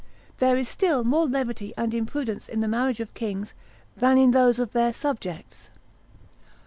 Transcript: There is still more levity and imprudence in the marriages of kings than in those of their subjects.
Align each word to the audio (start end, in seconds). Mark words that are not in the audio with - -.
There 0.39 0.57
is 0.57 0.67
still 0.67 1.03
more 1.03 1.27
levity 1.27 1.75
and 1.77 1.93
imprudence 1.93 2.49
in 2.49 2.61
the 2.61 2.67
marriages 2.67 3.01
of 3.03 3.13
kings 3.13 3.53
than 3.95 4.17
in 4.17 4.31
those 4.31 4.57
of 4.57 4.71
their 4.73 4.93
subjects. 4.93 5.69